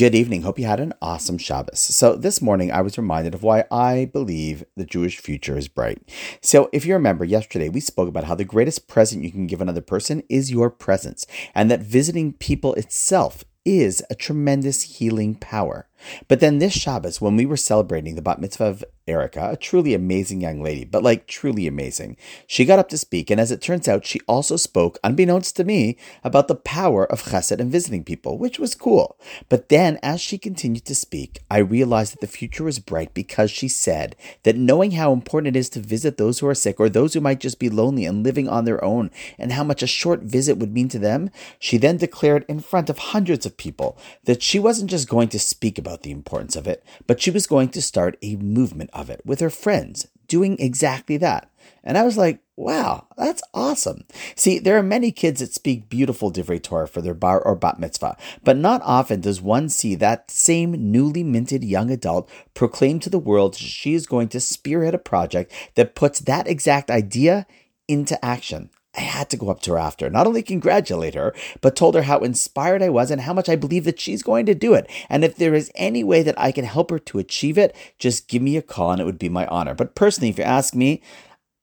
Good 0.00 0.14
evening. 0.14 0.40
Hope 0.40 0.58
you 0.58 0.64
had 0.64 0.80
an 0.80 0.94
awesome 1.02 1.36
Shabbos. 1.36 1.78
So, 1.78 2.16
this 2.16 2.40
morning 2.40 2.72
I 2.72 2.80
was 2.80 2.96
reminded 2.96 3.34
of 3.34 3.42
why 3.42 3.64
I 3.70 4.08
believe 4.10 4.64
the 4.74 4.86
Jewish 4.86 5.18
future 5.18 5.58
is 5.58 5.68
bright. 5.68 6.00
So, 6.40 6.70
if 6.72 6.86
you 6.86 6.94
remember, 6.94 7.22
yesterday 7.22 7.68
we 7.68 7.80
spoke 7.80 8.08
about 8.08 8.24
how 8.24 8.34
the 8.34 8.42
greatest 8.42 8.88
present 8.88 9.24
you 9.24 9.30
can 9.30 9.46
give 9.46 9.60
another 9.60 9.82
person 9.82 10.22
is 10.30 10.50
your 10.50 10.70
presence, 10.70 11.26
and 11.54 11.70
that 11.70 11.80
visiting 11.80 12.32
people 12.32 12.72
itself 12.76 13.44
is 13.66 14.02
a 14.08 14.14
tremendous 14.14 14.80
healing 14.96 15.34
power. 15.34 15.86
But 16.28 16.40
then 16.40 16.58
this 16.58 16.72
Shabbos, 16.72 17.20
when 17.20 17.36
we 17.36 17.46
were 17.46 17.56
celebrating 17.56 18.14
the 18.14 18.22
bat 18.22 18.40
mitzvah 18.40 18.64
of 18.64 18.84
Erica, 19.06 19.50
a 19.50 19.56
truly 19.56 19.92
amazing 19.92 20.40
young 20.40 20.62
lady, 20.62 20.84
but 20.84 21.02
like 21.02 21.26
truly 21.26 21.66
amazing, 21.66 22.16
she 22.46 22.64
got 22.64 22.78
up 22.78 22.88
to 22.90 22.98
speak, 22.98 23.30
and 23.30 23.40
as 23.40 23.50
it 23.50 23.60
turns 23.60 23.88
out, 23.88 24.06
she 24.06 24.20
also 24.28 24.56
spoke, 24.56 24.98
unbeknownst 25.02 25.56
to 25.56 25.64
me, 25.64 25.96
about 26.22 26.46
the 26.48 26.54
power 26.54 27.04
of 27.10 27.24
chesed 27.24 27.58
and 27.58 27.72
visiting 27.72 28.04
people, 28.04 28.38
which 28.38 28.58
was 28.58 28.74
cool. 28.74 29.18
But 29.48 29.68
then, 29.68 29.98
as 30.02 30.20
she 30.20 30.38
continued 30.38 30.84
to 30.84 30.94
speak, 30.94 31.42
I 31.50 31.58
realized 31.58 32.12
that 32.12 32.20
the 32.20 32.26
future 32.26 32.64
was 32.64 32.78
bright 32.78 33.12
because 33.12 33.50
she 33.50 33.66
said 33.66 34.14
that 34.44 34.56
knowing 34.56 34.92
how 34.92 35.12
important 35.12 35.56
it 35.56 35.58
is 35.58 35.68
to 35.70 35.80
visit 35.80 36.16
those 36.16 36.38
who 36.38 36.46
are 36.46 36.54
sick 36.54 36.78
or 36.78 36.88
those 36.88 37.14
who 37.14 37.20
might 37.20 37.40
just 37.40 37.58
be 37.58 37.68
lonely 37.68 38.04
and 38.04 38.22
living 38.22 38.48
on 38.48 38.64
their 38.64 38.82
own, 38.84 39.10
and 39.38 39.52
how 39.52 39.64
much 39.64 39.82
a 39.82 39.88
short 39.88 40.22
visit 40.22 40.56
would 40.58 40.72
mean 40.72 40.88
to 40.88 40.98
them, 40.98 41.30
she 41.58 41.76
then 41.76 41.96
declared 41.96 42.44
in 42.48 42.60
front 42.60 42.88
of 42.88 42.98
hundreds 42.98 43.44
of 43.44 43.56
people 43.56 43.98
that 44.24 44.42
she 44.42 44.60
wasn't 44.60 44.90
just 44.90 45.08
going 45.08 45.28
to 45.28 45.38
speak 45.38 45.78
about 45.78 45.89
about 45.90 46.02
the 46.04 46.12
importance 46.12 46.54
of 46.54 46.68
it, 46.68 46.84
but 47.08 47.20
she 47.20 47.32
was 47.32 47.48
going 47.48 47.68
to 47.70 47.82
start 47.82 48.16
a 48.22 48.36
movement 48.36 48.90
of 48.92 49.10
it 49.10 49.20
with 49.26 49.40
her 49.40 49.50
friends, 49.50 50.06
doing 50.28 50.56
exactly 50.60 51.16
that. 51.16 51.50
And 51.82 51.98
I 51.98 52.04
was 52.04 52.16
like, 52.16 52.38
wow, 52.56 53.08
that's 53.16 53.42
awesome. 53.52 54.04
See, 54.36 54.60
there 54.60 54.78
are 54.78 54.84
many 54.84 55.10
kids 55.10 55.40
that 55.40 55.52
speak 55.52 55.88
beautiful 55.88 56.30
Divrei 56.30 56.62
Torah 56.62 56.86
for 56.86 57.00
their 57.02 57.14
bar 57.14 57.40
or 57.40 57.56
bat 57.56 57.80
mitzvah, 57.80 58.16
but 58.44 58.56
not 58.56 58.82
often 58.84 59.20
does 59.20 59.42
one 59.42 59.68
see 59.68 59.96
that 59.96 60.30
same 60.30 60.92
newly 60.92 61.24
minted 61.24 61.64
young 61.64 61.90
adult 61.90 62.30
proclaim 62.54 63.00
to 63.00 63.10
the 63.10 63.18
world 63.18 63.56
she 63.56 63.94
is 63.94 64.06
going 64.06 64.28
to 64.28 64.38
spearhead 64.38 64.94
a 64.94 64.98
project 64.98 65.52
that 65.74 65.96
puts 65.96 66.20
that 66.20 66.46
exact 66.46 66.88
idea 66.88 67.46
into 67.88 68.22
action. 68.24 68.70
I 68.96 69.02
had 69.02 69.30
to 69.30 69.36
go 69.36 69.50
up 69.50 69.60
to 69.62 69.72
her 69.72 69.78
after, 69.78 70.10
not 70.10 70.26
only 70.26 70.42
congratulate 70.42 71.14
her, 71.14 71.32
but 71.60 71.76
told 71.76 71.94
her 71.94 72.02
how 72.02 72.18
inspired 72.20 72.82
I 72.82 72.88
was 72.88 73.10
and 73.10 73.20
how 73.20 73.32
much 73.32 73.48
I 73.48 73.54
believe 73.54 73.84
that 73.84 74.00
she's 74.00 74.22
going 74.22 74.46
to 74.46 74.54
do 74.54 74.74
it. 74.74 74.90
And 75.08 75.24
if 75.24 75.36
there 75.36 75.54
is 75.54 75.70
any 75.76 76.02
way 76.02 76.22
that 76.24 76.38
I 76.38 76.50
can 76.50 76.64
help 76.64 76.90
her 76.90 76.98
to 76.98 77.18
achieve 77.20 77.56
it, 77.56 77.74
just 77.98 78.26
give 78.26 78.42
me 78.42 78.56
a 78.56 78.62
call 78.62 78.90
and 78.90 79.00
it 79.00 79.04
would 79.04 79.18
be 79.18 79.28
my 79.28 79.46
honor. 79.46 79.74
But 79.74 79.94
personally, 79.94 80.28
if 80.28 80.38
you 80.38 80.44
ask 80.44 80.74
me, 80.74 81.02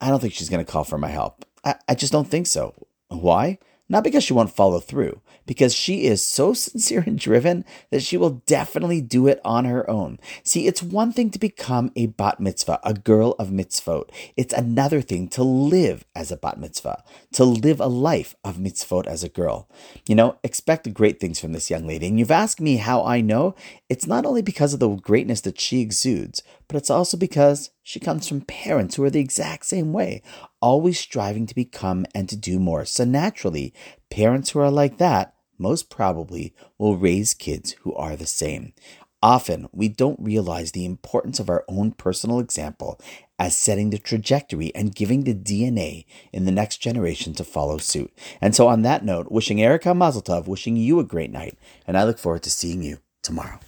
I 0.00 0.08
don't 0.08 0.20
think 0.20 0.32
she's 0.32 0.48
going 0.48 0.64
to 0.64 0.70
call 0.70 0.84
for 0.84 0.96
my 0.96 1.08
help. 1.08 1.44
I, 1.62 1.74
I 1.88 1.94
just 1.94 2.12
don't 2.12 2.28
think 2.28 2.46
so. 2.46 2.74
Why? 3.08 3.58
Not 3.90 4.04
because 4.04 4.22
she 4.22 4.32
won't 4.32 4.54
follow 4.54 4.78
through, 4.78 5.20
because 5.46 5.74
she 5.74 6.04
is 6.04 6.24
so 6.24 6.54
sincere 6.54 7.02
and 7.04 7.18
driven 7.18 7.64
that 7.90 8.04
she 8.04 8.16
will 8.16 8.42
definitely 8.46 9.00
do 9.00 9.26
it 9.26 9.40
on 9.44 9.64
her 9.64 9.88
own. 9.90 10.20
See, 10.44 10.68
it's 10.68 10.82
one 10.82 11.12
thing 11.12 11.30
to 11.30 11.40
become 11.40 11.90
a 11.96 12.06
bat 12.06 12.38
mitzvah, 12.38 12.78
a 12.84 12.94
girl 12.94 13.34
of 13.40 13.48
mitzvot. 13.48 14.08
It's 14.36 14.54
another 14.54 15.00
thing 15.00 15.26
to 15.30 15.42
live 15.42 16.04
as 16.14 16.30
a 16.30 16.36
bat 16.36 16.58
mitzvah, 16.58 17.02
to 17.32 17.44
live 17.44 17.80
a 17.80 17.88
life 17.88 18.36
of 18.44 18.58
mitzvot 18.58 19.08
as 19.08 19.24
a 19.24 19.28
girl. 19.28 19.68
You 20.06 20.14
know, 20.14 20.38
expect 20.44 20.94
great 20.94 21.18
things 21.18 21.40
from 21.40 21.52
this 21.52 21.68
young 21.68 21.84
lady. 21.84 22.06
And 22.06 22.16
you've 22.16 22.30
asked 22.30 22.60
me 22.60 22.76
how 22.76 23.04
I 23.04 23.20
know. 23.20 23.56
It's 23.88 24.06
not 24.06 24.24
only 24.24 24.42
because 24.42 24.72
of 24.72 24.78
the 24.78 24.88
greatness 24.88 25.40
that 25.40 25.60
she 25.60 25.80
exudes, 25.80 26.44
but 26.68 26.76
it's 26.76 26.90
also 26.90 27.16
because 27.16 27.70
she 27.90 27.98
comes 27.98 28.28
from 28.28 28.42
parents 28.42 28.94
who 28.94 29.02
are 29.02 29.10
the 29.10 29.18
exact 29.18 29.66
same 29.66 29.92
way, 29.92 30.22
always 30.62 30.96
striving 30.96 31.44
to 31.44 31.56
become 31.56 32.06
and 32.14 32.28
to 32.28 32.36
do 32.36 32.60
more. 32.60 32.84
So 32.84 33.04
naturally, 33.04 33.74
parents 34.10 34.50
who 34.50 34.60
are 34.60 34.70
like 34.70 34.98
that 34.98 35.34
most 35.58 35.90
probably 35.90 36.54
will 36.78 36.96
raise 36.96 37.34
kids 37.34 37.72
who 37.80 37.92
are 37.96 38.14
the 38.14 38.26
same. 38.26 38.74
Often, 39.24 39.70
we 39.72 39.88
don't 39.88 40.22
realize 40.22 40.70
the 40.70 40.84
importance 40.84 41.40
of 41.40 41.50
our 41.50 41.64
own 41.66 41.90
personal 41.90 42.38
example 42.38 43.00
as 43.40 43.56
setting 43.56 43.90
the 43.90 43.98
trajectory 43.98 44.72
and 44.72 44.94
giving 44.94 45.24
the 45.24 45.34
DNA 45.34 46.06
in 46.32 46.44
the 46.44 46.52
next 46.52 46.76
generation 46.76 47.34
to 47.34 47.42
follow 47.42 47.78
suit. 47.78 48.16
And 48.40 48.54
so, 48.54 48.68
on 48.68 48.82
that 48.82 49.04
note, 49.04 49.32
wishing 49.32 49.60
Erica 49.60 49.88
Mazeltov, 49.88 50.46
wishing 50.46 50.76
you 50.76 51.00
a 51.00 51.04
great 51.04 51.32
night, 51.32 51.58
and 51.88 51.98
I 51.98 52.04
look 52.04 52.20
forward 52.20 52.44
to 52.44 52.50
seeing 52.50 52.84
you 52.84 52.98
tomorrow. 53.20 53.58